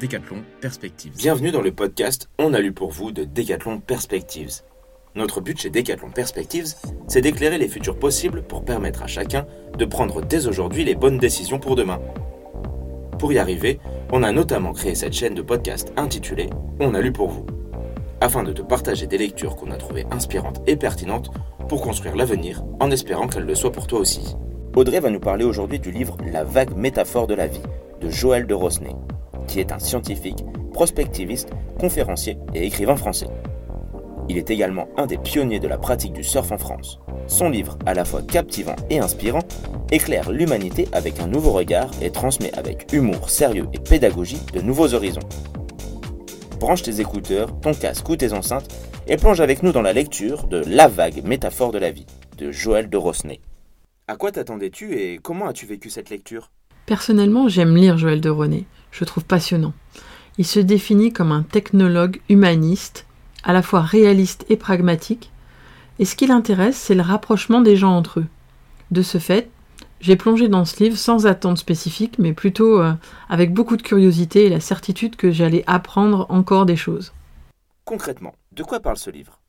[0.00, 1.14] Décathlon Perspectives.
[1.14, 4.62] Bienvenue dans le podcast On a lu pour vous de Décathlon Perspectives.
[5.14, 6.68] Notre but chez Décathlon Perspectives,
[7.06, 9.46] c'est d'éclairer les futurs possibles pour permettre à chacun
[9.76, 12.00] de prendre dès aujourd'hui les bonnes décisions pour demain.
[13.18, 13.78] Pour y arriver,
[14.10, 16.48] on a notamment créé cette chaîne de podcast intitulée
[16.80, 17.44] On a lu pour vous,
[18.22, 21.30] afin de te partager des lectures qu'on a trouvées inspirantes et pertinentes
[21.68, 24.34] pour construire l'avenir en espérant qu'elles le soient pour toi aussi.
[24.74, 27.60] Audrey va nous parler aujourd'hui du livre La vague métaphore de la vie
[28.00, 28.94] de Joël de Rosnay,
[29.50, 33.26] qui est un scientifique, prospectiviste, conférencier et écrivain français.
[34.28, 37.00] Il est également un des pionniers de la pratique du surf en France.
[37.26, 39.42] Son livre, à la fois captivant et inspirant,
[39.90, 44.94] éclaire l'humanité avec un nouveau regard et transmet avec humour, sérieux et pédagogie de nouveaux
[44.94, 45.20] horizons.
[46.60, 48.68] Branche tes écouteurs, ton casque ou tes enceintes
[49.08, 52.06] et plonge avec nous dans la lecture de La vague métaphore de la vie
[52.38, 53.40] de Joël de Rosnay.
[54.06, 56.52] À quoi t'attendais-tu et comment as-tu vécu cette lecture?
[56.86, 58.66] Personnellement, j'aime lire Joël de René.
[58.90, 59.72] Je trouve passionnant.
[60.38, 63.06] Il se définit comme un technologue humaniste,
[63.44, 65.30] à la fois réaliste et pragmatique,
[65.98, 68.26] et ce qui l'intéresse, c'est le rapprochement des gens entre eux.
[68.90, 69.50] De ce fait,
[70.00, 72.94] j'ai plongé dans ce livre sans attente spécifique, mais plutôt euh,
[73.28, 77.12] avec beaucoup de curiosité et la certitude que j'allais apprendre encore des choses.
[77.84, 79.40] Concrètement, de quoi parle ce livre?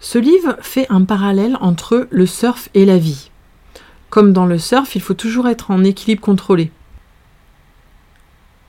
[0.00, 3.30] Ce livre fait un parallèle entre le surf et la vie.
[4.10, 6.70] Comme dans le surf, il faut toujours être en équilibre contrôlé.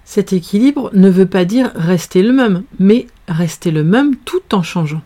[0.06, 4.62] Cet équilibre ne veut pas dire rester le même, mais rester le même tout en
[4.62, 5.02] changeant.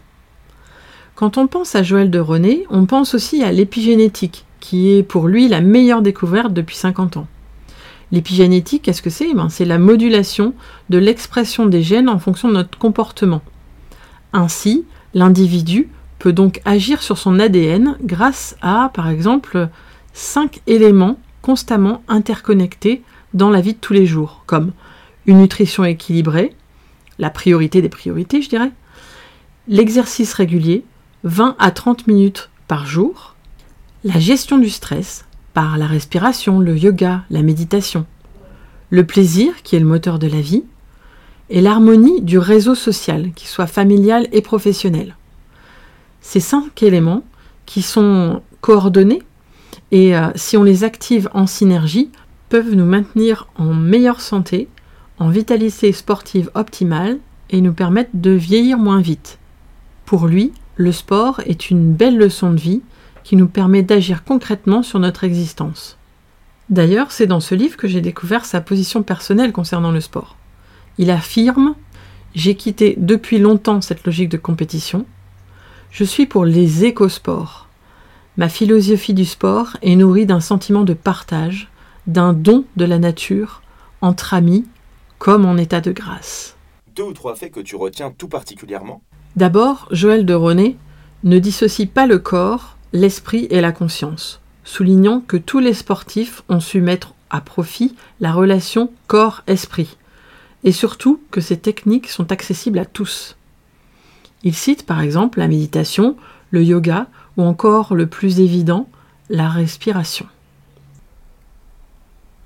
[1.16, 5.27] Quand on pense à Joël de René, on pense aussi à l'épigénétique, qui est pour
[5.27, 7.27] lui la meilleure découverte depuis 50 ans.
[8.11, 9.33] L'épigénétique, qu'est-ce que c'est?
[9.33, 10.53] Ben, C'est la modulation
[10.89, 13.42] de l'expression des gènes en fonction de notre comportement.
[14.33, 15.89] Ainsi, l'individu
[16.20, 19.70] peut donc agir sur son ADN grâce à, par exemple,
[20.14, 23.02] cinq éléments constamment interconnectés
[23.33, 24.72] dans la vie de tous les jours, comme
[25.30, 26.55] une nutrition équilibrée,
[27.19, 28.72] la priorité des priorités, je dirais,
[29.67, 30.83] l'exercice régulier,
[31.23, 33.36] 20 à 30 minutes par jour,
[34.04, 38.05] la gestion du stress par la respiration, le yoga, la méditation,
[38.89, 40.64] le plaisir qui est le moteur de la vie,
[41.52, 45.15] et l'harmonie du réseau social, qui soit familial et professionnel.
[46.21, 47.23] Ces cinq éléments
[47.65, 49.21] qui sont coordonnés
[49.92, 52.09] et euh, si on les active en synergie,
[52.49, 54.67] peuvent nous maintenir en meilleure santé,
[55.19, 57.19] en vitalité sportive optimale
[57.49, 59.37] et nous permettre de vieillir moins vite.
[60.05, 62.81] Pour lui, le sport est une belle leçon de vie
[63.23, 65.97] qui nous permet d'agir concrètement sur notre existence.
[66.69, 70.37] D'ailleurs, c'est dans ce livre que j'ai découvert sa position personnelle concernant le sport.
[70.97, 71.75] Il affirme
[72.33, 75.05] J'ai quitté depuis longtemps cette logique de compétition.
[75.91, 77.67] Je suis pour les écosports.
[78.37, 81.69] Ma philosophie du sport est nourrie d'un sentiment de partage,
[82.07, 83.61] d'un don de la nature,
[84.01, 84.65] entre amis,
[85.19, 86.55] comme en état de grâce.
[86.95, 89.03] Deux ou trois faits que tu retiens tout particulièrement
[89.35, 90.77] D'abord, Joël de René
[91.23, 96.61] ne dissocie pas le corps, l'esprit et la conscience, soulignant que tous les sportifs ont
[96.61, 99.97] su mettre à profit la relation corps-esprit,
[100.63, 103.37] et surtout que ces techniques sont accessibles à tous.
[104.43, 106.15] Il cite par exemple la méditation,
[106.49, 107.07] le yoga
[107.37, 108.89] ou encore le plus évident,
[109.30, 110.25] la respiration.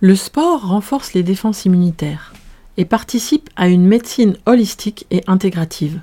[0.02, 2.34] Le sport renforce les défenses immunitaires
[2.78, 6.02] et participe à une médecine holistique et intégrative,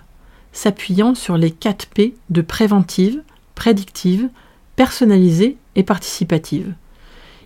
[0.52, 3.22] s'appuyant sur les 4 P de préventive,
[3.54, 4.28] prédictive,
[4.76, 6.72] personnalisée et participative.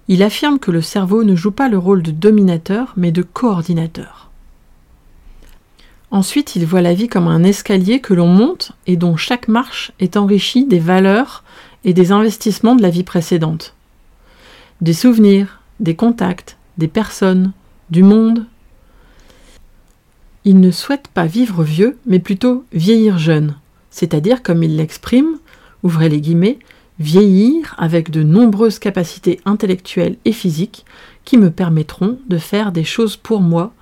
[0.08, 4.30] Il affirme que le cerveau ne joue pas le rôle de dominateur, mais de coordinateur.
[6.10, 9.90] Ensuite, il voit la vie comme un escalier que l'on monte et dont chaque marche
[9.98, 11.42] est enrichie des valeurs
[11.84, 13.74] et des investissements de la vie précédente.
[14.80, 17.52] Des souvenirs, des contacts, des personnes,
[17.90, 18.46] du monde.
[20.44, 23.56] Il ne souhaite pas vivre vieux, mais plutôt vieillir jeune,
[23.90, 25.38] c'est-à-dire, comme il l'exprime,
[25.82, 26.58] ouvrez les guillemets,
[26.98, 30.84] vieillir avec de nombreuses capacités intellectuelles et physiques
[31.24, 33.72] qui me permettront de faire des choses pour moi,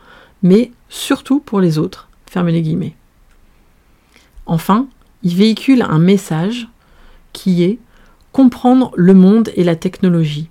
[0.42, 2.94] mais surtout pour les autres, les guillemets.
[4.46, 4.86] Enfin,
[5.22, 6.68] il véhicule un message
[7.32, 7.78] qui est
[8.32, 10.48] comprendre le monde et la technologie.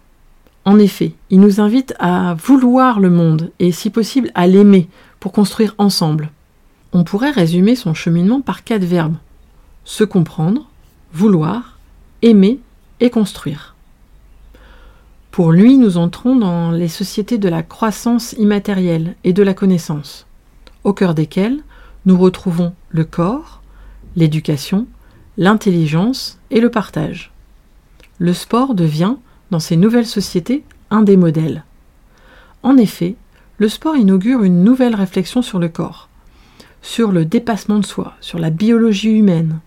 [0.63, 4.87] En effet, il nous invite à vouloir le monde et si possible à l'aimer
[5.21, 6.31] pour construire ensemble.
[6.91, 9.15] On pourrait résumer son cheminement par quatre verbes.
[9.85, 10.67] Se comprendre,
[11.13, 11.77] vouloir,
[12.21, 12.59] aimer
[12.99, 13.75] et construire.
[15.29, 20.25] Pour lui, nous entrons dans les sociétés de la croissance immatérielle et de la connaissance,
[20.83, 21.61] au cœur desquelles
[22.05, 23.61] nous retrouvons le corps,
[24.15, 24.87] l'éducation,
[25.37, 27.31] l'intelligence et le partage.
[28.17, 29.15] Le sport devient,
[29.51, 31.63] dans ces nouvelles sociétés, un des modèles.
[32.63, 33.15] En effet,
[33.61, 36.09] le sport inaugure une nouvelle réflexion sur le corps,
[36.81, 39.59] sur le dépassement de soi, sur la biologie humaine,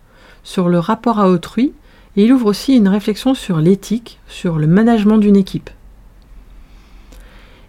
[0.43, 1.73] sur le rapport à autrui,
[2.17, 5.71] et il ouvre aussi une réflexion sur l'éthique, sur le management d'une équipe.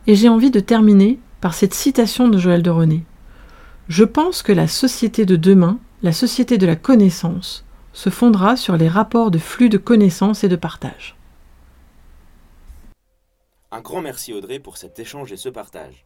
[0.08, 3.04] Et j'ai envie de terminer par cette citation de Joël de René.
[3.88, 8.78] Je pense que la société de demain, la société de la connaissance, se fondera sur
[8.78, 11.16] les rapports de flux de connaissances et de partage.
[13.72, 16.04] Un grand merci Audrey pour cet échange et ce partage.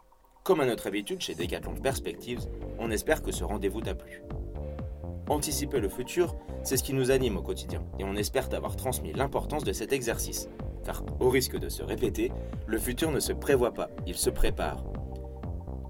[0.49, 2.39] Comme à notre habitude chez Decathlon Perspectives,
[2.79, 4.23] on espère que ce rendez-vous t'a plu.
[5.29, 9.13] Anticiper le futur, c'est ce qui nous anime au quotidien, et on espère t'avoir transmis
[9.13, 10.49] l'importance de cet exercice.
[10.83, 12.31] Car, au risque de se répéter,
[12.65, 14.83] le futur ne se prévoit pas, il se prépare.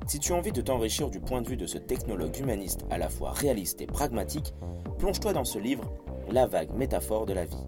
[0.07, 2.97] Si tu as envie de t'enrichir du point de vue de ce technologue humaniste à
[2.97, 4.53] la fois réaliste et pragmatique,
[4.97, 5.89] plonge-toi dans ce livre,
[6.29, 7.65] La vague métaphore de la vie.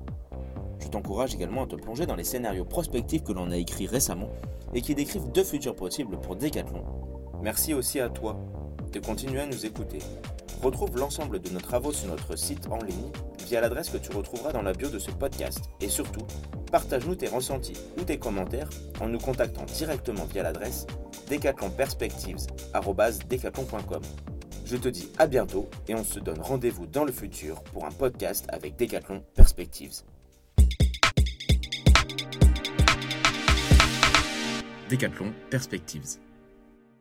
[0.81, 4.29] Je t'encourage également à te plonger dans les scénarios prospectifs que l'on a écrits récemment
[4.73, 6.83] et qui décrivent deux futurs possibles pour Decathlon.
[7.41, 8.39] Merci aussi à toi
[8.91, 9.97] de continuer à nous écouter.
[10.61, 13.11] Retrouve l'ensemble de nos travaux sur notre site en ligne
[13.47, 15.71] via l'adresse que tu retrouveras dans la bio de ce podcast.
[15.81, 16.21] Et surtout,
[16.71, 18.69] partage-nous tes ressentis ou tes commentaires
[18.99, 20.85] en nous contactant directement via l'adresse
[21.29, 24.01] decathlonperspectives.com.
[24.65, 27.91] Je te dis à bientôt et on se donne rendez-vous dans le futur pour un
[27.91, 30.03] podcast avec Decathlon Perspectives.
[34.89, 36.19] Decathlon Perspectives.